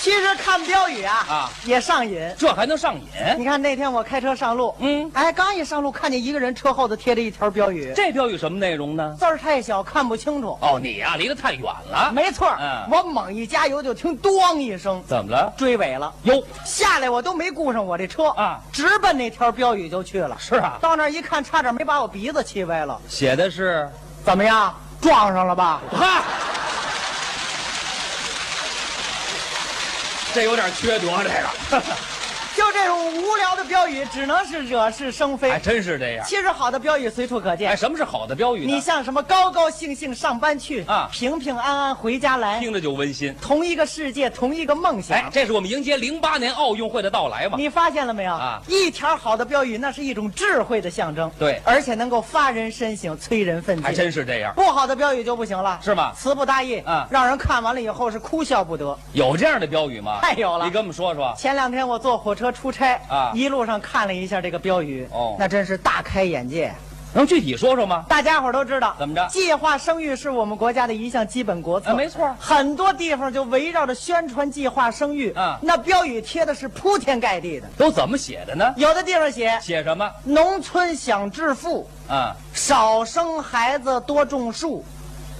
[0.00, 2.18] 其实看标语啊啊也上瘾。
[2.38, 3.02] 这还能上瘾？
[3.36, 9.14] 你看那天我开车上路，嗯，哎，刚一上路看见一个人车后头贴着一条标语，这标语什么内容呢？
[9.18, 10.58] 字儿太小看不清楚。
[10.62, 12.10] 哦，你呀、离得太远了。
[12.14, 15.52] 没错，嗯我猛一加油就听“咣”一声，怎么了？
[15.58, 16.10] 追尾了。
[16.22, 20.34] 哟，下来我都没顾上我这车啊直奔那条标语就去了。
[20.38, 22.98] 是啊，到那儿一看，差点没把我鼻子气歪了。
[23.06, 23.86] 写的是
[24.24, 24.74] 怎么样？
[25.00, 25.80] 撞上了吧？
[25.90, 26.22] 哈，
[30.32, 32.19] 这有点缺德，这个。
[32.60, 35.50] 就这种无聊的标语，只能是惹是生非。
[35.50, 36.26] 还真是这样。
[36.28, 37.70] 其实好的标语随处可见。
[37.70, 38.66] 哎，什么是好的标语？
[38.66, 43.34] 你像什么高高兴兴上班去啊平平安安回家来，听着就温馨。
[43.40, 45.16] 同一个世界，同一个梦想。
[45.16, 47.56] 哎，这是我们迎接零八年奥运会的到来嘛？
[47.56, 48.34] 你发现了没有？
[48.34, 51.32] 啊一条好的标语，那是一种智慧的象征。
[51.38, 53.82] 对而且能够发人深省，催人奋进。
[53.82, 54.52] 还真是这样。
[54.54, 58.94] 不好的标语就不行了，是吗词不达意，啊让人看完了以后是哭笑不得。
[59.14, 60.18] 有这样的标语吗？
[60.20, 61.34] 太有了你跟我们说说。
[61.38, 66.72] 前两天我坐火车出差啊一路上看了一下这个标语，哦那真是大开眼界。
[67.12, 68.04] 能具体说说吗？
[68.08, 71.90] 大家伙儿都知道，怎么着计划生育是我们国家的一项基本国策。
[71.90, 77.66] 啊没错很多地方就围绕着宣传计划生育，啊那标语贴的是铺天盖地的。
[77.76, 78.72] 都怎么写的呢？
[78.76, 84.84] 有的地方写写什么？“农村想致富，啊，少生孩子多种树”，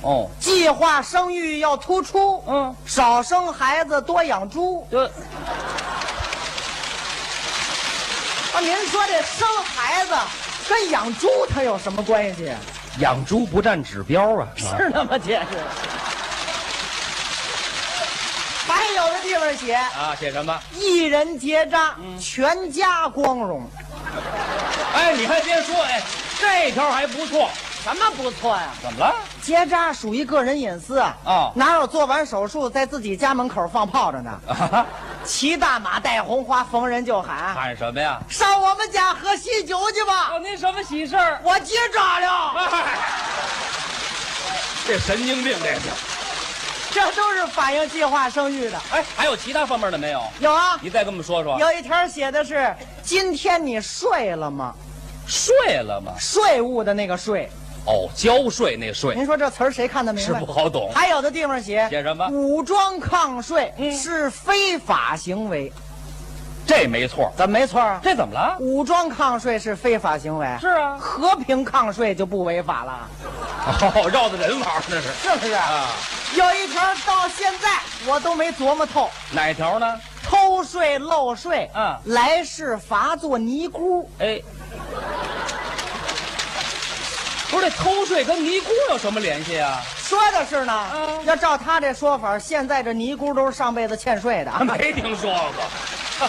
[0.02, 4.84] 哦，计划生育要突出，嗯，少生孩子多养猪。
[4.90, 5.08] 就
[8.54, 10.14] 啊，您说这生孩子
[10.68, 12.50] 跟养猪它有什么关系？
[12.98, 14.48] 养猪不占指标啊。
[14.56, 15.58] 是那么解释。
[18.66, 20.58] 还有的地方写啊，写什么？
[20.74, 23.68] 一人结扎，全家光荣。
[24.94, 26.02] 哎，你还别说，哎，
[26.40, 27.50] 这条还不错。
[27.82, 28.68] 什么不错呀？
[28.82, 29.14] 怎么了？
[29.42, 31.16] 结扎属于个人隐私啊！
[31.24, 34.30] 哦哪有做完手术在自己家门口放炮仗的？
[34.48, 34.86] 啊，
[35.24, 41.40] 骑大马带红花，逢人就喊喊什么呀？：“上我们家喝喜酒去吧哦，您什么喜事儿？
[41.42, 42.52] 我结扎了。
[42.56, 42.98] 哎，
[44.86, 45.80] 这神经病，这是。
[46.92, 48.76] 这都是反映计划生育的。
[48.90, 50.22] 哎，还有其他方面的没有？
[50.40, 51.58] 有啊，你再跟我们说说。
[51.58, 54.74] 有一条写的是：“今天你睡了吗
[55.26, 56.12] 睡了吗？”？
[56.18, 57.48] 税务的那个税，
[57.86, 60.44] 哦，交税那税您说这词儿谁看得明白是？
[60.44, 60.90] 不好懂。
[60.94, 65.72] 还有的地方写写什么武装抗税嗯是非法行为，
[66.66, 67.32] 这没错。
[67.36, 67.98] 怎么没错啊？
[68.02, 68.56] 这怎么了？
[68.60, 70.96] 武装抗税是非法行为，是啊。
[70.98, 73.08] 和平抗税就不违法了，
[73.94, 75.08] 哦，绕的人玩儿那是。
[75.22, 75.52] 是不是？
[75.54, 75.88] 啊，
[76.36, 77.68] 有一条到现在
[78.06, 79.86] 我都没琢磨透，哪条呢？
[80.22, 84.08] 偷税漏税，嗯来世罚做尼姑。
[84.20, 84.40] 哎，
[87.50, 89.80] 不是这偷税跟尼姑有什么联系啊？
[89.98, 94.52] 说的是呢，嗯要照他这说法，现在这尼姑都是上辈子欠税的。
[94.64, 96.28] 没听说过。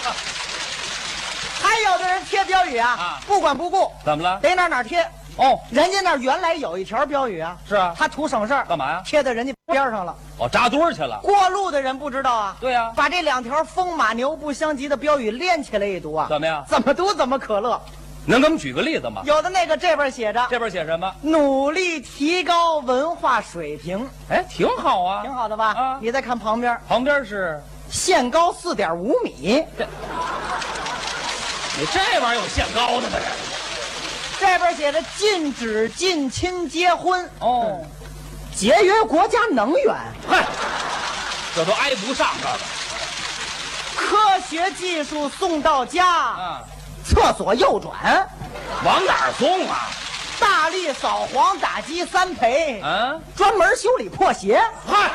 [1.61, 4.39] 还有的人贴标语啊，啊不管不顾，怎么了？
[4.41, 5.07] 得哪儿哪儿贴。
[5.38, 10.15] 哦，人家那儿原来有一条标语啊，是啊他图省事儿，干嘛呀贴在人家边上了。
[10.39, 11.19] 哦，扎堆儿去了。
[11.22, 17.80] 过路的人不知道啊，对啊把这两条风马牛不相及的标语连起来一读啊，怎么样怎么读怎么可乐。
[18.26, 19.22] 能给我们举个例子吗？
[19.26, 21.11] 有的那个这边写着这边写什么？
[21.22, 25.24] 努力提高文化水平，哎，挺好啊。
[25.24, 25.74] 挺好的吧？
[25.74, 29.63] 啊你再看旁边，旁边是，限高四点五米，
[31.78, 33.17] 你这玩意儿有限高的吗？
[34.39, 37.84] 这边写着禁止近亲结婚，这哦，
[38.55, 39.95] 节约国家能源，
[40.30, 40.45] 嗨，
[41.55, 42.51] 这都挨不上这个
[43.95, 46.61] 科学技术送到家，啊。
[47.12, 48.26] 厕所右转，
[48.86, 49.89] 往哪儿送啊？
[50.39, 55.12] 大力扫黄打击三陪，嗯，专门修理破鞋，嗨，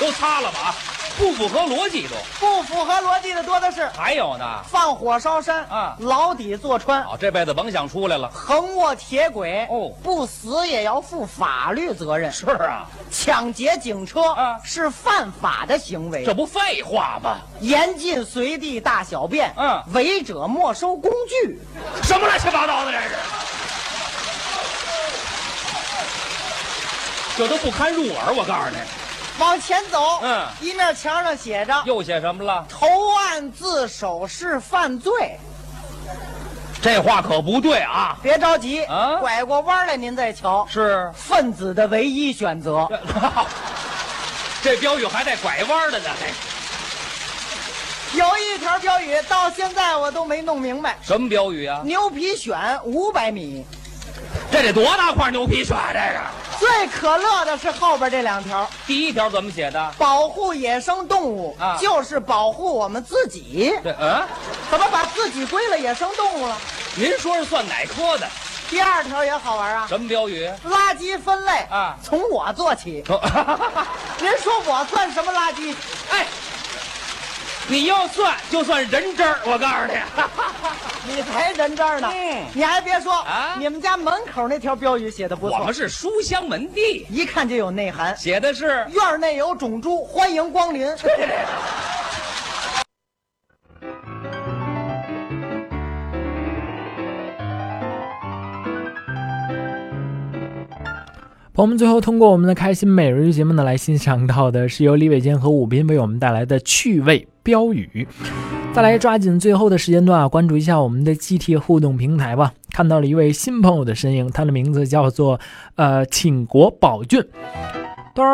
[0.00, 0.74] 都擦了吧？
[1.18, 2.14] 不符合逻辑都。
[2.38, 3.86] 不符合逻辑的多的是。
[3.88, 4.62] 还有呢？
[4.68, 8.30] 放火烧山啊牢底坐穿，哦，这辈子甭想出来了。
[8.32, 12.30] 横卧铁轨哦不死也要负法律责任。
[12.32, 17.38] 是啊，抢劫警车啊是犯法的行为，这不废话吗？
[17.60, 21.60] 严禁随地大小便，嗯违者没收工具。
[22.02, 23.08] 什么乱七八糟的这是？
[27.36, 28.76] 这都不堪入耳，我告诉你。
[29.40, 35.38] 往前走，嗯一面墙上写着又写什么了？“投案自首是犯罪
[36.82, 38.18] 这话可不对啊”。！
[38.22, 42.86] 别着急，啊拐过弯来您再瞧，是，分子的唯一选择。
[44.62, 46.26] 这标语还带拐弯的呢，还
[48.18, 51.80] 有一条标语到现在我都没弄明白，什么标语啊？
[51.82, 53.64] 牛皮癣五百米。
[54.50, 55.92] 这得多大块牛皮癣？
[55.92, 56.20] 这个
[56.58, 59.94] 最可乐的是后边这两条，第一条怎么写的？
[59.96, 63.72] 保护野生动物啊就是保护我们自己。
[63.82, 64.22] 这嗯，
[64.70, 66.56] 怎么把自己归了野生动物了？
[66.96, 68.28] 您说是算哪科的？
[68.68, 70.48] 第二条也好玩啊，什么标语？
[70.68, 73.02] 垃圾分类啊从我做起。
[73.08, 73.86] 哦
[74.20, 75.74] 您说我算什么垃圾？
[76.10, 76.26] 哎，
[77.68, 79.92] 你要算就算人渣儿，我告诉你。
[81.16, 82.10] 你才人渣呢！
[82.12, 88.16] 嗯你还别说啊你们家门口那条标语写的不错，我们是书香门第，一看就有内涵。
[88.16, 90.86] 写的是院内有种猪，欢迎光临。
[101.52, 108.06] 朋友们，最后通过我们的开心每日节目呢，来欣赏到的是由李伟健和武斌为我们带来的趣味标语。
[108.72, 112.52] 再来抓紧最后的时间段啊，关注一下我们的 GT 互动平台吧。
[112.72, 115.40] 看到了一位新朋友的身影，他的名字叫做
[115.74, 117.24] 呃倾国宝俊。
[118.14, 118.24] 多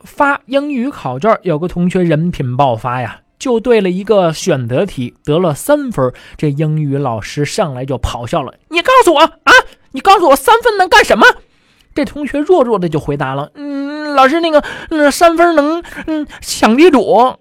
[0.00, 6.12] 发英语考卷，有个同学人品爆发呀，就对了一个选择题，得了三分。
[6.36, 9.52] 这英语老师上来就咆哮了：“你告诉我啊，
[9.92, 11.26] 你告诉我三分能干什么？”
[11.94, 17.36] 这同学弱弱的就回答了：“嗯，老师，那个，嗯，三分能，嗯，抢地主。”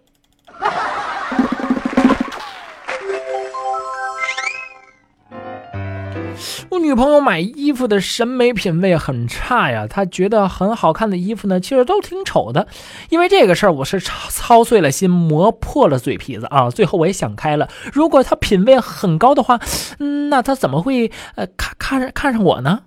[6.69, 12.67] 我女朋友买衣服的审美品味很差呀，她觉得很好看的衣服呢，其实都挺丑的。
[13.09, 16.69] 因为这个事儿，我是操操碎了心，磨破了嘴皮子啊。
[16.69, 19.59] 最后我也想开了，如果她品味很高的话，
[19.99, 22.81] 嗯，那她怎么会呃看看上看上我呢？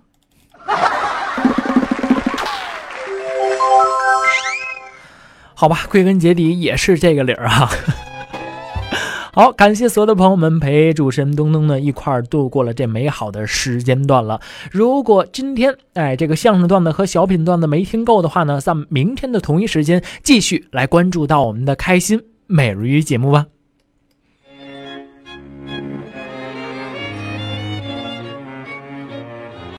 [5.60, 7.68] 好吧，归根结底也是这个理儿啊。
[9.34, 14.40] 好，感谢所有的朋友们陪主持人东东呢一块儿度过了这美好的时间段了。
[14.70, 23.46] 如果今天哎这个相声段子和小品段子没听够的话呢，咱们明天的同一时间继续来关注到我们的开心每日鱼节目吧。